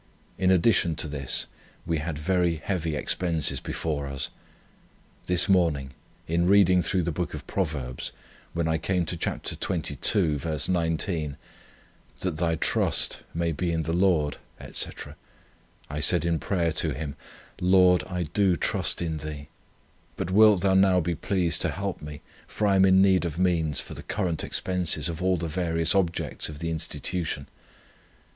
In 0.39 0.49
addition 0.49 0.95
to 0.95 1.07
this, 1.07 1.45
we 1.85 1.99
had 1.99 2.17
very 2.17 2.55
heavy 2.55 2.95
expenses 2.95 3.59
before 3.59 4.07
us. 4.07 4.31
This 5.27 5.47
morning, 5.47 5.91
in 6.27 6.47
reading 6.47 6.81
through 6.81 7.03
the 7.03 7.11
book 7.11 7.35
of 7.35 7.45
Proverbs, 7.45 8.11
when 8.53 8.67
I 8.67 8.79
came 8.79 9.05
to 9.05 9.15
chapter 9.15 9.55
xxii. 9.55 9.99
19 10.73 11.37
'That 12.19 12.35
thy 12.37 12.55
trust 12.55 13.21
may 13.35 13.51
be 13.51 13.71
in 13.71 13.83
the 13.83 13.93
Lord, 13.93 14.37
&c.,' 14.71 14.89
I 15.87 15.99
said 15.99 16.25
in 16.25 16.39
prayer 16.39 16.71
to 16.71 16.95
Him: 16.95 17.15
'Lord, 17.59 18.03
I 18.05 18.23
do 18.23 18.55
trust 18.55 19.03
in 19.03 19.17
Thee; 19.17 19.49
but 20.17 20.31
wilt 20.31 20.63
Thou 20.63 20.73
now 20.73 20.99
be 20.99 21.13
pleased 21.13 21.61
to 21.61 21.69
help 21.69 22.01
me; 22.01 22.21
for 22.47 22.65
I 22.65 22.75
am 22.75 22.85
in 22.85 23.03
need 23.03 23.23
of 23.23 23.37
means 23.37 23.79
for 23.79 23.93
the 23.93 24.01
current 24.01 24.43
expenses 24.43 25.07
of 25.09 25.21
all 25.21 25.37
the 25.37 25.47
various 25.47 25.93
objects 25.93 26.49
of 26.49 26.57
the 26.57 26.71
Institution.' 26.71 27.45